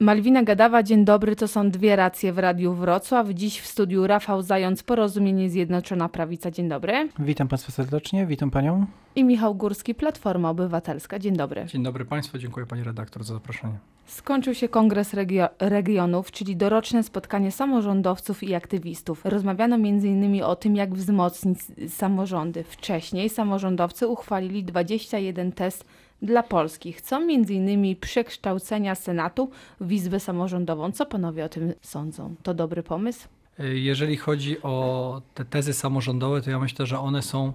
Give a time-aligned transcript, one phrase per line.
[0.00, 3.28] Malwina Gadawa, dzień dobry, to są dwie racje w Radiu Wrocław.
[3.28, 7.08] Dziś w studiu Rafał Zając, Porozumienie Zjednoczona Prawica, dzień dobry.
[7.18, 8.86] Witam Państwa serdecznie, witam Panią.
[9.16, 11.66] I Michał Górski, Platforma Obywatelska, dzień dobry.
[11.66, 13.78] Dzień dobry Państwu, dziękuję Pani redaktor za zaproszenie.
[14.06, 19.24] Skończył się Kongres Regio Regionów, czyli doroczne spotkanie samorządowców i aktywistów.
[19.24, 20.42] Rozmawiano m.in.
[20.42, 21.58] o tym, jak wzmocnić
[21.88, 22.64] samorządy.
[22.64, 25.84] Wcześniej samorządowcy uchwalili 21 test
[26.22, 26.92] dla Polski.
[26.92, 27.96] Chcą m.in.
[27.96, 29.50] przekształcenia Senatu
[29.80, 30.92] w Izbę Samorządową.
[30.92, 32.34] Co panowie o tym sądzą?
[32.42, 33.28] To dobry pomysł?
[33.58, 37.52] Jeżeli chodzi o te tezy samorządowe, to ja myślę, że one są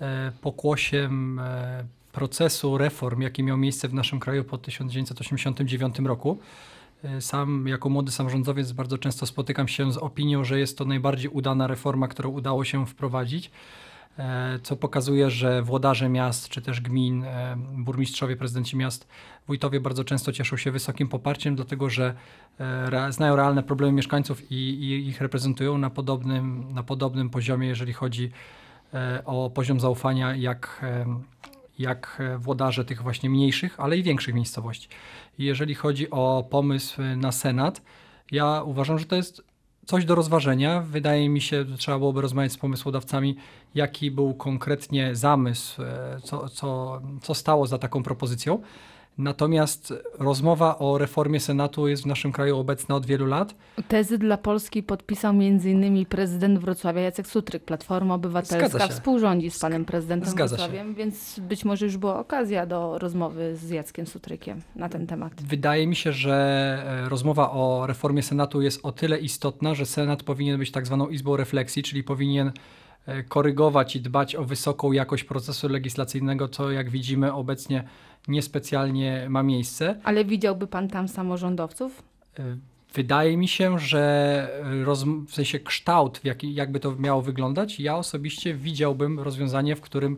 [0.00, 6.38] e, pokłosiem e, procesu reform, jaki miał miejsce w naszym kraju po 1989 roku.
[7.04, 11.30] E, sam jako młody samorządowiec bardzo często spotykam się z opinią, że jest to najbardziej
[11.30, 13.50] udana reforma, którą udało się wprowadzić.
[14.18, 19.08] E, co pokazuje, że włodarze miast czy też gmin, e, burmistrzowie, prezydenci miast,
[19.46, 22.14] wójtowie bardzo często cieszą się wysokim poparciem, dlatego że
[22.58, 27.92] e, znają realne problemy mieszkańców i, i ich reprezentują na podobnym, na podobnym poziomie, jeżeli
[27.92, 28.30] chodzi
[29.24, 30.84] o poziom zaufania, jak,
[31.78, 34.88] jak włodarze tych właśnie mniejszych, ale i większych miejscowości.
[35.38, 37.82] Jeżeli chodzi o pomysł na Senat,
[38.32, 39.49] ja uważam, że to jest
[39.86, 40.80] coś do rozważenia.
[40.80, 43.36] Wydaje mi się, że trzeba byłoby rozmawiać z pomysłodawcami,
[43.74, 48.62] jaki był konkretnie zamysł, e, co, co, co stało za taką propozycją.
[49.20, 53.54] Natomiast rozmowa o reformie Senatu jest w naszym kraju obecna od wielu lat.
[53.88, 56.06] Tezy dla Polski podpisał m.in.
[56.06, 57.64] prezydent Wrocławia Jacek Sutryk.
[57.64, 60.94] Platforma Obywatelska współrządzi z panem prezydentem Zgadza Wrocławiem, się.
[60.94, 65.32] więc być może już była okazja do rozmowy z Jackiem Sutrykiem na ten temat.
[65.42, 66.34] Wydaje mi się, że
[67.04, 71.08] e, rozmowa o reformie Senatu jest o tyle istotna, że Senat powinien być tak zwaną
[71.08, 72.52] izbą refleksji, czyli powinien
[73.06, 77.84] e, korygować i dbać o wysoką jakość procesu legislacyjnego, co jak widzimy obecnie
[78.28, 80.00] niespecjalnie ma miejsce.
[80.04, 82.02] Ale widziałby pan tam samorządowców?
[82.38, 82.56] E,
[82.94, 84.48] wydaje mi się, że
[84.84, 89.80] roz, w sensie kształt, w jaki, jakby to miało wyglądać, ja osobiście widziałbym rozwiązanie, w
[89.80, 90.16] którym,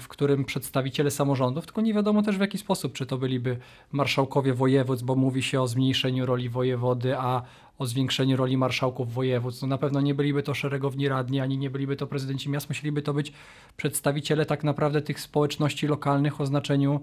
[0.00, 3.56] w którym przedstawiciele samorządów, tylko nie wiadomo też w jaki sposób, czy to byliby
[3.92, 7.42] marszałkowie województw, bo mówi się o zmniejszeniu roli wojewody, a
[7.78, 9.62] o zwiększeniu roli marszałków województw.
[9.62, 13.02] No na pewno nie byliby to szeregowni radni, ani nie byliby to prezydenci miast, musieliby
[13.02, 13.32] to być
[13.76, 17.00] przedstawiciele tak naprawdę tych społeczności lokalnych o znaczeniu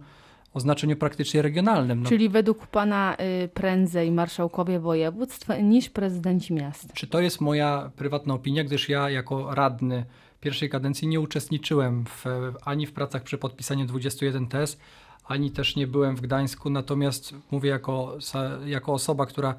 [0.53, 2.03] o znaczeniu praktycznie regionalnym.
[2.03, 2.09] No.
[2.09, 6.93] Czyli według Pana y, prędzej marszałkowie województw niż prezydenci miast?
[6.93, 10.05] Czy to jest moja prywatna opinia, gdyż ja jako radny
[10.45, 12.25] pierwszej kadencji nie uczestniczyłem w,
[12.65, 14.77] ani w pracach przy podpisaniu 21 TS,
[15.27, 18.17] ani też nie byłem w Gdańsku, natomiast mówię jako,
[18.65, 19.55] jako osoba, która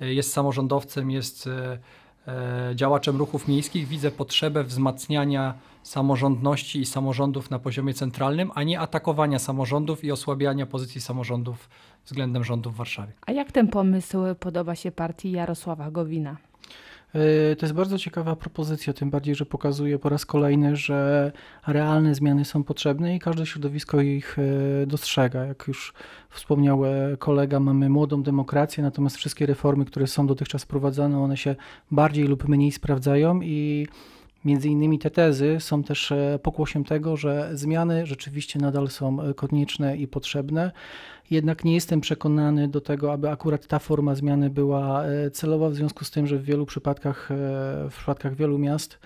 [0.00, 1.78] jest samorządowcem, jest e,
[2.26, 8.80] e, działaczem ruchów miejskich, widzę potrzebę wzmacniania samorządności i samorządów na poziomie centralnym, a nie
[8.80, 11.68] atakowania samorządów i osłabiania pozycji samorządów
[12.04, 13.12] względem rządu w Warszawie.
[13.26, 16.36] A jak ten pomysł podoba się partii Jarosława Gowina?
[17.14, 21.32] E, to jest bardzo ciekawa propozycja, tym bardziej, że pokazuje po raz kolejny, że
[21.66, 25.44] realne zmiany są potrzebne i każde środowisko ich e, dostrzega.
[25.44, 25.92] Jak już
[26.30, 31.56] wspomniał e, kolega, mamy młodą demokrację, natomiast wszystkie reformy, które są dotychczas wprowadzane, one się
[31.90, 33.86] bardziej lub mniej sprawdzają i
[34.44, 36.12] Między innymi te tezy są też
[36.42, 40.72] pokłosiem tego, że zmiany rzeczywiście nadal są konieczne i potrzebne.
[41.30, 45.74] Jednak nie jestem przekonany do tego, aby akurat ta forma zmiany była e, celowa, w
[45.74, 47.34] związku z tym, że w wielu przypadkach, e,
[47.90, 48.98] w przypadkach wielu miast,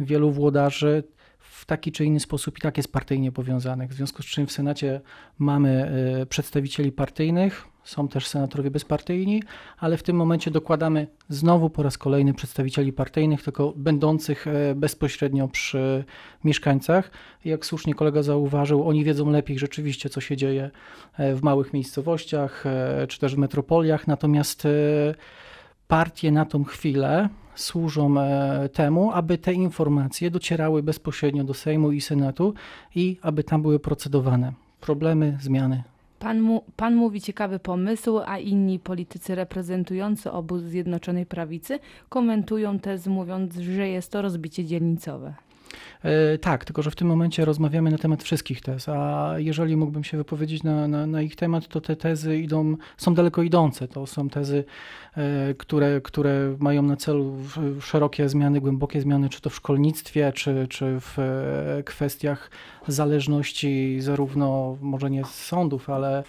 [0.00, 1.02] wielu włodarzy
[1.38, 3.90] w taki czy inny sposób i tak jest partyjnie powiązanych.
[3.90, 5.00] W związku z czym w Senacie
[5.38, 5.90] mamy
[6.20, 9.42] e, przedstawicieli partyjnych, są też senatorowie bezpartyjni,
[9.78, 15.48] ale w tym momencie dokładamy znowu po raz kolejny przedstawicieli partyjnych, tylko będących e, bezpośrednio
[15.48, 16.04] przy
[16.44, 17.10] mieszkańcach.
[17.44, 20.70] Jak słusznie kolega zauważył, oni wiedzą lepiej rzeczywiście, co się dzieje
[21.16, 24.68] e, w małych miejscowościach e, czy też w metropoliach, natomiast
[25.88, 28.14] partie na tą chwilę służą
[28.72, 32.54] temu, aby te informacje docierały bezpośrednio do Sejmu i Senatu
[32.94, 34.52] i aby tam były procedowane.
[34.80, 35.82] Problemy, zmiany
[36.18, 41.78] Pan, mu, pan mówi ciekawy pomysł, a inni politycy reprezentujący obóz Zjednoczonej Prawicy
[42.08, 45.34] komentują tez mówiąc, że jest to rozbicie dzielnicowe.
[46.02, 50.04] E, tak, tylko że w tym momencie rozmawiamy na temat wszystkich tez, a jeżeli mógłbym
[50.04, 53.88] się wypowiedzieć na, na, na ich temat, to te tezy idą, są daleko idące.
[53.88, 54.64] To są tezy,
[55.16, 57.36] e, które, które mają na celu
[57.80, 62.50] szerokie zmiany, głębokie zmiany, czy to w szkolnictwie, czy, czy w e, kwestiach
[62.88, 66.24] zależności zarówno, może nie z sądów, ale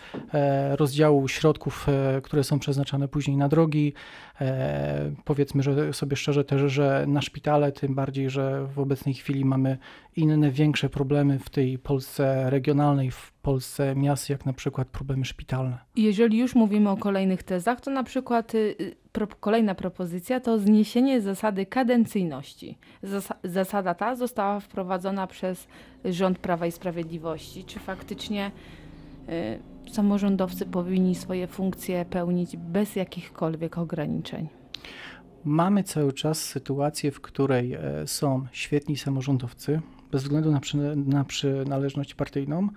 [0.71, 1.87] rozdziału środków,
[2.23, 3.93] które są przeznaczane później na drogi.
[5.25, 9.45] Powiedzmy że sobie szczerze też, że na szpitale, tym bardziej, że w obecnej chwili chwili
[9.45, 9.77] mamy
[10.15, 15.77] inne, większe problemy w tej Polsce regionalnej, w Polsce miast, jak na przykład problemy szpitalne.
[15.95, 21.21] Jeżeli już mówimy o kolejnych tezach, to na przykład y, pro, kolejna propozycja to zniesienie
[21.21, 22.77] zasady kadencyjności.
[23.03, 25.67] Zasa zasada ta została wprowadzona przez
[26.05, 27.63] rząd Prawa i Sprawiedliwości.
[27.63, 28.51] Czy faktycznie
[29.87, 34.47] y, samorządowcy powinni swoje funkcje pełnić bez jakichkolwiek ograniczeń?
[35.45, 39.81] Mamy cały czas sytuację, w której e, są świetni samorządowcy,
[40.11, 42.67] bez względu na, przy, na przynależność partyjną.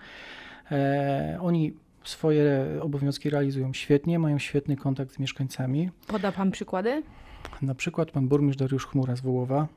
[0.70, 1.72] E, oni
[2.04, 5.90] swoje obowiązki realizują świetnie, mają świetny kontakt z mieszkańcami.
[6.06, 7.02] Poda pan przykłady?
[7.62, 9.68] Na przykład pan burmistrz Dariusz Chmura z Wołowa,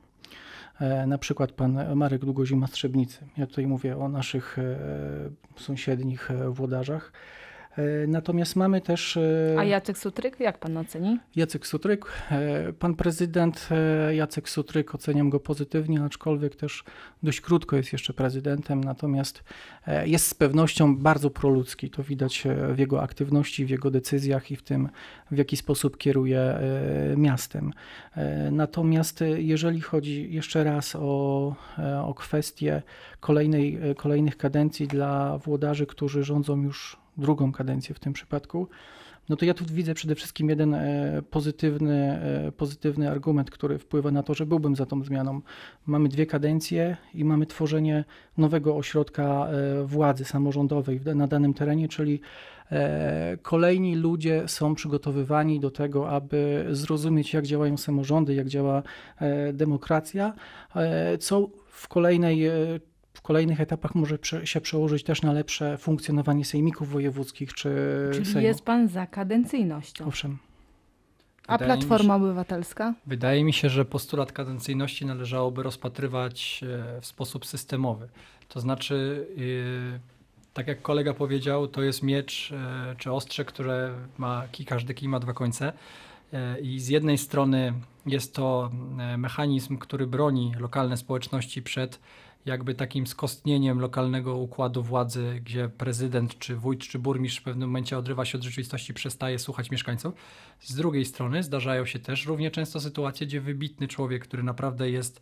[0.79, 3.25] e, na przykład pan Marek Długozima z Trzebnicy.
[3.37, 4.79] Ja tutaj mówię o naszych e,
[5.55, 7.11] sąsiednich włodarzach.
[7.77, 11.19] E, Natomiast mamy też e, A Jacek Sutryk, jak pan oceni?
[11.36, 12.06] Jacek Sutryk.
[12.31, 13.69] E, Pan prezydent
[14.12, 16.83] Jacek Sutryk, oceniam go pozytywnie, aczkolwiek też
[17.24, 19.44] dość krótko jest jeszcze prezydentem, natomiast
[20.06, 21.89] jest z pewnością bardzo proludzki.
[21.89, 22.44] To widać
[22.74, 24.89] w jego aktywności, w jego decyzjach i w tym,
[25.31, 26.60] w jaki sposób kieruje
[27.18, 27.74] miastem.
[28.51, 31.56] Natomiast jeżeli chodzi jeszcze raz o,
[32.04, 32.81] o kwestię
[33.19, 38.67] kolejnej, kolejnych kadencji dla włodarzy, którzy rządzą już drugą kadencję w tym przypadku,
[39.29, 44.12] no to ja tu widzę przede wszystkim jeden e, pozytywny, e, pozytywny argument, który wpływa
[44.12, 45.41] na to, że byłbym za tą zmianą.
[45.85, 48.06] Mamy dwie kadencje i mamy tworzenie
[48.38, 52.21] nowego ośrodka e, władzy samorządowej na danym terenie, czyli
[53.41, 58.83] kolejni ludzie są przygotowywani do tego, aby zrozumieć, jak działają samorządy, jak działa
[59.53, 60.33] demokracja,
[61.19, 62.50] co w kolejnej
[63.15, 67.69] w kolejnych etapach może się przełożyć też na lepsze funkcjonowanie sejmików wojewódzkich czy
[68.13, 68.41] Czyli sejmu.
[68.47, 70.06] jest pan za kadencyjnością.
[70.07, 70.38] Owszem.
[71.47, 72.94] A Wydaje mi się- Platforma Obywatelska?
[73.07, 76.63] Wydaje mi się, że postulat kadencyjności należałoby rozpatrywać
[76.97, 78.07] e, w sposób systemowy.
[78.50, 79.27] To znaczy,
[79.95, 80.00] e,
[80.53, 85.09] tak jak kolega powiedział, to jest miecz e, czy ostrze, które ma kij, każdy kij
[85.09, 85.73] ma dwa końce.
[86.61, 87.73] I z jednej strony
[88.06, 88.71] jest to
[89.18, 92.00] mechanizm, który broni lokalne społeczności przed
[92.45, 97.97] jakby takim skostnieniem lokalnego układu władzy, gdzie prezydent, czy wójt, czy burmistrz w pewnym momencie
[97.97, 100.13] odrywa się od rzeczywistości, przestaje słuchać mieszkańców.
[100.59, 105.21] Z drugiej strony zdarzają się też równie często sytuacje, gdzie wybitny człowiek, który naprawdę jest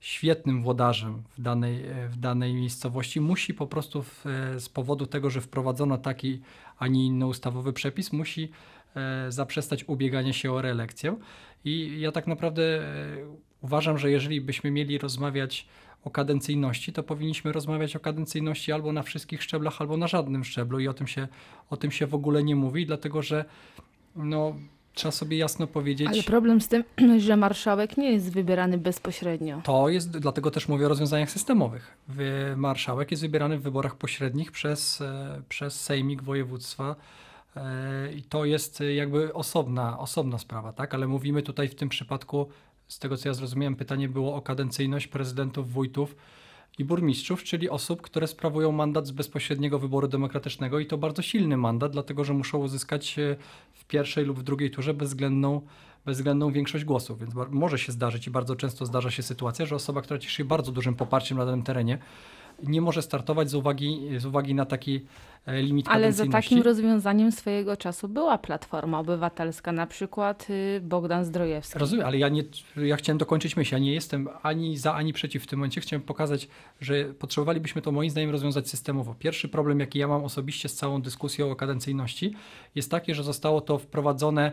[0.00, 5.06] świetnym włodarzem w danej, e, w danej miejscowości, musi po prostu w, e, z powodu
[5.06, 6.40] tego, że wprowadzono taki,
[6.78, 8.50] a nie inny ustawowy przepis, musi
[8.96, 11.16] e, zaprzestać ubiegania się o reelekcję.
[11.64, 12.62] I ja tak naprawdę
[13.62, 15.68] uważam, że jeżeli byśmy mieli rozmawiać
[16.04, 20.80] o kadencyjności, to powinniśmy rozmawiać o kadencyjności albo na wszystkich szczeblach, albo na żadnym szczeblu
[20.80, 21.28] i o tym się,
[21.70, 23.44] o tym się w ogóle nie mówi, dlatego że
[24.16, 24.54] no,
[24.94, 26.08] trzeba sobie jasno powiedzieć.
[26.08, 26.84] Ale problem z tym,
[27.20, 29.60] że marszałek nie jest wybierany bezpośrednio.
[29.64, 31.96] To jest, dlatego też mówię o rozwiązaniach systemowych.
[32.08, 36.96] Wy- Marszałek jest wybierany w wyborach pośrednich przez, e, przez Sejmik Województwa
[37.56, 40.94] e, i to jest jakby osobna, osobna sprawa, tak?
[40.94, 42.48] Ale mówimy tutaj w tym przypadku,
[42.88, 46.16] z tego co ja zrozumiałem, pytanie było o kadencyjność prezydentów, wójtów
[46.78, 51.56] i burmistrzów, czyli osób, które sprawują mandat z bezpośredniego wyboru demokratycznego i to bardzo silny
[51.56, 53.36] mandat, dlatego że muszą uzyskać e,
[53.72, 55.60] w pierwszej lub w drugiej turze bezwzględną
[56.04, 60.02] bezwzględną większość głosów, więc może się zdarzyć i bardzo często zdarza się sytuacja, że osoba,
[60.02, 61.98] która cieszy się bardzo dużym poparciem na danym terenie,
[62.62, 65.00] nie może startować z uwagi, z uwagi na taki
[65.46, 71.24] e, limit Ale za takim rozwiązaniem swojego czasu była Platforma Obywatelska, na przykład y, Bogdan
[71.24, 71.78] Zdrojewski.
[71.78, 72.44] Rozumiem, ale ja, nie,
[72.76, 73.74] ja chciałem dokończyć myśl.
[73.74, 75.80] Ja nie jestem ani za, ani przeciw w tym momencie.
[75.80, 76.48] Chciałem pokazać,
[76.80, 79.14] że potrzebowalibyśmy to moim zdaniem rozwiązać systemowo.
[79.18, 82.34] Pierwszy problem, jaki ja mam osobiście z całą dyskusją o kadencyjności,
[82.74, 84.52] jest taki, że zostało to wprowadzone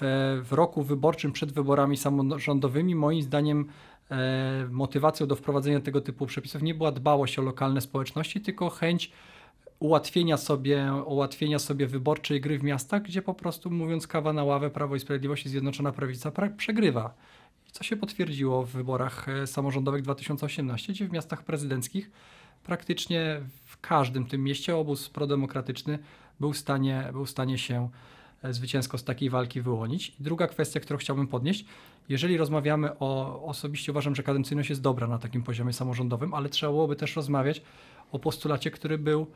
[0.00, 2.94] w, w roku wyborczym przed wyborami samorządowymi.
[2.94, 3.68] Moim zdaniem
[4.70, 9.10] motywacją do wprowadzenia tego typu przepisów nie była dbałość o lokalne społeczności, tylko chęć
[9.78, 14.70] ułatwienia sobie, ułatwienia sobie wyborczej gry w miastach, gdzie po prostu mówiąc kawa na ławę
[14.70, 17.14] Prawo i Sprawiedliwość i Zjednoczona Prawica pra- przegrywa.
[17.72, 22.10] Co się potwierdziło w wyborach e, samorządowych 2018, gdzie w miastach prezydenckich
[22.62, 25.98] praktycznie w każdym tym mieście obóz prodemokratyczny
[26.40, 28.13] był w stanie, był w stanie się e,
[28.50, 30.08] zwycięsko z takiej walki wyłonić.
[30.20, 31.64] I druga kwestia, którą chciałbym podnieść,
[32.08, 36.72] jeżeli rozmawiamy o, osobiście uważam, że kadencyjność jest dobra na takim poziomie samorządowym, ale trzeba
[36.72, 37.62] byłoby też rozmawiać
[38.12, 39.26] o postulacie, który był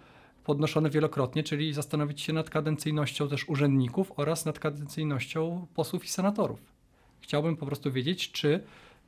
[0.44, 6.60] podnoszony wielokrotnie, czyli zastanowić się nad kadencyjnością też urzędników oraz nad kadencyjnością posłów i senatorów.
[7.20, 8.64] Chciałbym po prostu wiedzieć, czy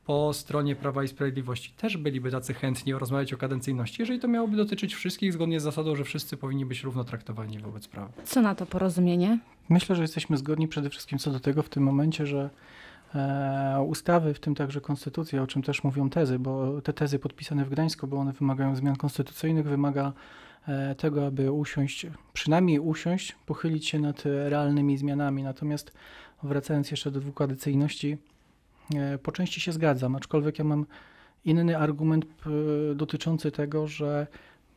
[0.06, 4.56] po stronie Prawa i Sprawiedliwości też byliby tacy chętni rozmawiać o kadencyjności, jeżeli to miałoby
[4.56, 8.12] dotyczyć wszystkich zgodnie z zasadą, że wszyscy powinni być równo traktowani wobec prawa.
[8.24, 9.38] Co na to porozumienie?
[9.68, 12.50] Myślę, że jesteśmy zgodni przede wszystkim co do tego w tym momencie, że
[13.14, 17.64] e, ustawy, w tym także konstytucja, o czym też mówią tezy, bo te tezy podpisane
[17.64, 20.12] w Gdańsku, bo one wymagają zmian konstytucyjnych, wymaga
[20.68, 25.42] e, tego, aby usiąść, przynajmniej usiąść, pochylić się nad realnymi zmianami.
[25.42, 25.92] Natomiast
[26.42, 28.39] wracając jeszcze do dwukadencyjności, e,
[29.22, 30.86] po części się zgadzam, aczkolwiek ja mam
[31.44, 32.26] inny argument
[32.94, 34.26] dotyczący tego, że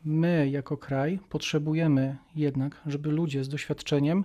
[0.06, 4.24] my jako kraj potrzebujemy jednak, żeby ludzie z doświadczeniem,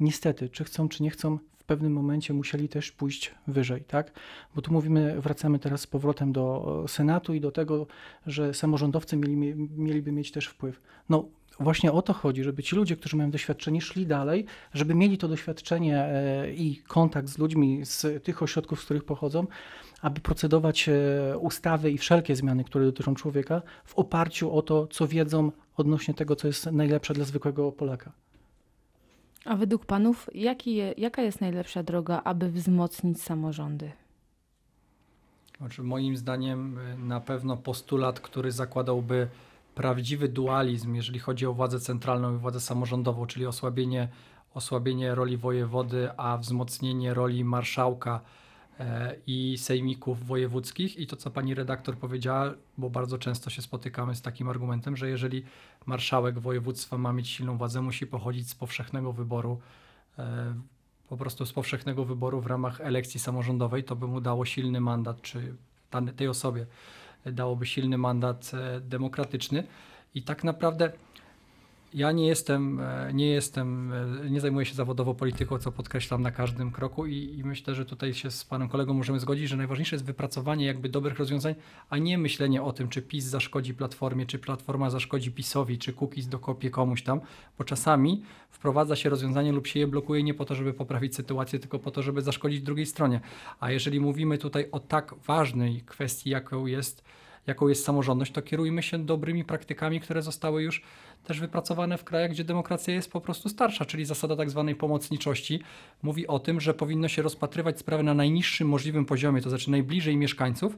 [0.00, 4.12] niestety, czy chcą, czy nie chcą, w pewnym momencie musieli też pójść wyżej, tak?
[4.54, 7.86] Bo tu mówimy, wracamy teraz z powrotem do Senatu i do tego,
[8.26, 9.36] że samorządowcy mieli,
[9.76, 10.80] mieliby mieć też wpływ.
[11.08, 11.28] No
[11.60, 15.28] właśnie o to chodzi, żeby ci ludzie, którzy mają doświadczenie, szli dalej, żeby mieli to
[15.28, 19.46] doświadczenie e, i kontakt z ludźmi z tych ośrodków, z których pochodzą,
[20.00, 25.08] aby procedować e, ustawy i wszelkie zmiany, które dotyczą człowieka, w oparciu o to, co
[25.08, 28.12] wiedzą odnośnie tego, co jest najlepsze dla zwykłego Polaka.
[29.44, 33.92] A według panów, je, jaka jest najlepsza droga, aby wzmocnić samorządy?
[35.58, 39.28] Znaczy, moim zdaniem y, na pewno postulat, który zakładałby
[39.74, 44.08] prawdziwy dualizm, jeżeli chodzi o władzę centralną i władzę samorządową, czyli osłabienie,
[44.54, 48.20] osłabienie roli wojewody, a wzmocnienie roli marszałka
[49.26, 50.96] i sejmików wojewódzkich.
[50.96, 55.08] I to, co pani redaktor powiedziała, bo bardzo często się spotykamy z takim argumentem, że
[55.08, 55.44] jeżeli
[55.86, 59.60] marszałek województwa ma mieć silną władzę, musi pochodzić z powszechnego wyboru.
[60.18, 60.54] e,
[61.08, 65.22] Po prostu z powszechnego wyboru w ramach elekcji samorządowej, to by mu dało silny mandat,
[65.22, 65.56] czy
[66.16, 66.66] tej osobie
[67.26, 69.64] dałoby silny mandat e, demokratyczny.
[70.14, 70.92] I tak naprawdę
[71.94, 76.30] ja nie jestem, e, nie jestem, e, nie zajmuję się zawodowo polityką, co podkreślam na
[76.30, 79.96] każdym kroku i, i myślę, że tutaj się z panem kolegą możemy zgodzić, że najważniejsze
[79.96, 81.54] jest wypracowanie jakby dobrych rozwiązań,
[81.90, 86.28] a nie myślenie o tym, czy PiS zaszkodzi Platformie, czy Platforma zaszkodzi PiSowi, czy Kukiz
[86.28, 87.20] dokopie komuś tam,
[87.58, 91.58] bo czasami wprowadza się rozwiązanie lub się je blokuje nie po to, żeby poprawić sytuację,
[91.58, 93.20] tylko po to, żeby zaszkodzić drugiej stronie.
[93.60, 97.04] A jeżeli mówimy tutaj o tak ważnej kwestii, jaką jest,
[97.46, 100.82] jaką jest samorządność, to kierujmy się dobrymi praktykami, które zostały już
[101.24, 105.62] też wypracowane w krajach, gdzie demokracja jest po prostu starsza, czyli zasada tak zwanej pomocniczości
[106.02, 110.16] mówi o tym, że powinno się rozpatrywać sprawy na najniższym możliwym poziomie, to znaczy najbliżej
[110.16, 110.76] mieszkańców,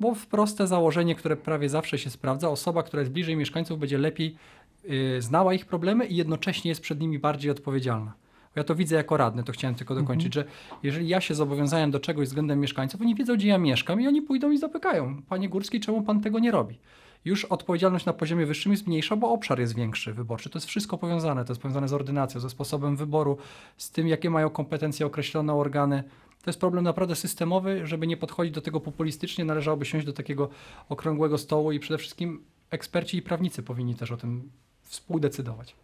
[0.00, 3.98] bo w proste założenie, które prawie zawsze się sprawdza, osoba, która jest bliżej mieszkańców będzie
[3.98, 4.36] lepiej
[4.90, 8.12] y, znała ich problemy i jednocześnie jest przed nimi bardziej odpowiedzialna.
[8.56, 10.44] Ja to widzę jako radny, to chciałem tylko dokończyć, że
[10.82, 14.22] jeżeli ja się zobowiązałem do czegoś względem mieszkańców, oni wiedzą, gdzie ja mieszkam i oni
[14.22, 15.22] pójdą i zapykają.
[15.28, 16.78] Panie Górski, czemu pan tego nie robi?
[17.24, 20.50] Już odpowiedzialność na poziomie wyższym jest mniejsza, bo obszar jest większy wyborczy.
[20.50, 21.44] To jest wszystko powiązane.
[21.44, 23.38] To jest powiązane z ordynacją, ze sposobem wyboru,
[23.76, 26.04] z tym, jakie mają kompetencje określone organy.
[26.42, 30.48] To jest problem naprawdę systemowy, żeby nie podchodzić do tego populistycznie, należałoby siąść do takiego
[30.88, 34.50] okrągłego stołu i przede wszystkim eksperci i prawnicy powinni też o tym
[34.86, 35.76] współdecydować.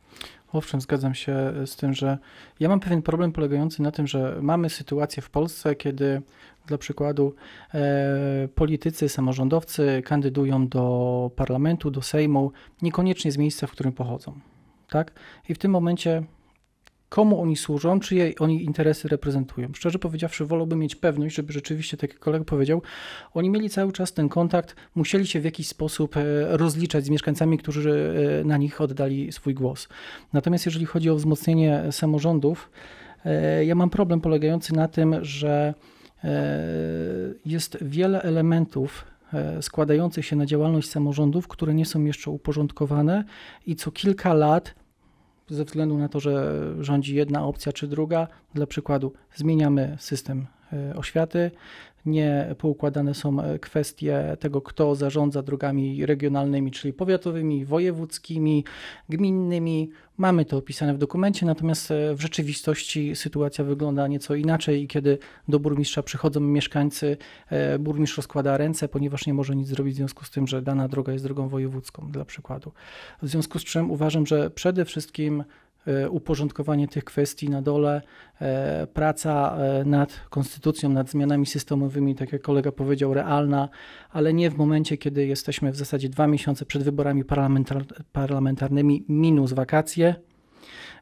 [0.52, 2.18] Owszem, zgadzam się z tym, że
[2.60, 6.22] ja mam pewien problem polegający na tym, że mamy sytuację w Polsce, kiedy
[6.66, 7.34] dla przykładu
[7.74, 14.34] e, politycy, samorządowcy kandydują do parlamentu, do Sejmu, niekoniecznie z miejsca, w którym pochodzą.
[14.88, 15.12] Tak?
[15.48, 16.22] I w tym momencie
[17.12, 19.68] komu oni służą, czyje oni interesy reprezentują.
[19.74, 22.82] Szczerze powiedziawszy, wolałbym mieć pewność, żeby rzeczywiście, tak jak kolega powiedział,
[23.34, 26.22] oni mieli cały czas ten kontakt, musieli się w jakiś sposób e,
[26.56, 29.88] rozliczać z mieszkańcami, którzy e, na nich oddali swój głos.
[30.32, 32.70] Natomiast jeżeli chodzi o wzmocnienie samorządów,
[33.24, 35.74] e, ja mam problem polegający na tym, że
[37.46, 39.04] jest wiele elementów
[39.60, 43.24] składających się na działalność samorządów, które nie są jeszcze uporządkowane
[43.66, 44.74] i co kilka lat
[45.52, 50.46] ze względu na to, że rządzi jedna opcja czy druga, dla przykładu zmieniamy system
[50.94, 51.50] oświaty,
[52.06, 58.64] nie poukładane są e, kwestie tego, kto zarządza drogami regionalnymi, czyli powiatowymi, wojewódzkimi,
[59.08, 59.90] gminnymi.
[60.16, 65.18] Mamy to opisane w dokumencie, natomiast e, w rzeczywistości sytuacja wygląda nieco inaczej i kiedy
[65.48, 67.16] do burmistrza przychodzą mieszkańcy,
[67.50, 70.88] e, burmistrz rozkłada ręce, ponieważ nie może nic zrobić w związku z tym, że dana
[70.88, 72.72] droga jest drogą wojewódzką, dla przykładu.
[73.22, 75.44] W związku z czym uważam, że przede wszystkim e,
[76.10, 78.02] uporządkowanie tych kwestii na dole,
[78.40, 83.68] e, praca e, nad konstytucją, nad zmianami systemowymi, tak jak kolega powiedział, realna,
[84.10, 89.52] ale nie w momencie, kiedy jesteśmy w zasadzie dwa miesiące przed wyborami parlamentar parlamentarnymi minus
[89.52, 90.14] wakacje.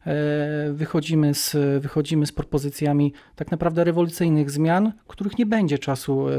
[0.06, 6.32] E, Wychodzimy z, wychodzimy z propozycjami tak naprawdę rewolucyjnych zmian, których nie będzie czasu e,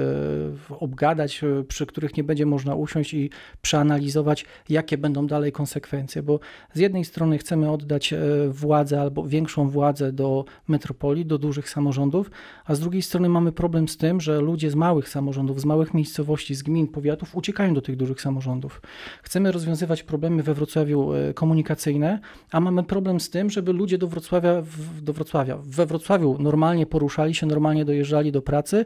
[0.80, 3.30] obgadać, e, przy których nie będzie można usiąść i
[3.62, 6.40] przeanalizować, jakie będą dalej konsekwencje, bo
[6.74, 8.14] z jednej strony chcemy oddać
[8.50, 12.32] władzę albo większą władzę do metropolii, do dużych samorządów,
[12.66, 15.94] a z drugiej strony mamy problem z tym, że ludzie z małych samorządów, z małych
[15.94, 18.82] miejscowości, z gmin, powiatów uciekają do tych dużych samorządów.
[19.24, 22.20] Chcemy rozwiązywać problemy we Wrocławiu komunikacyjne,
[22.52, 26.86] a mamy problem z tym, żeby ludzie do Wrocławia, w- do Wrocławia, we Wrocławiu normalnie
[26.86, 28.86] poruszali się, normalnie dojeżdżali do pracy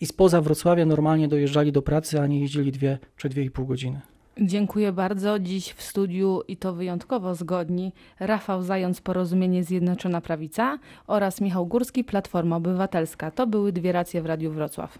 [0.00, 3.66] i spoza Wrocławia normalnie dojeżdżali do pracy, a nie jeździli dwie czy dwie i pół
[3.66, 4.00] godziny.
[4.40, 5.38] Dziękuję bardzo.
[5.38, 12.04] Dziś w studiu i to wyjątkowo zgodni Rafał Zając, Porozumienie Zjednoczona Prawica oraz Michał Górski,
[12.04, 13.30] Platforma Obywatelska.
[13.30, 14.98] To były dwie racje w Radiu Wrocław.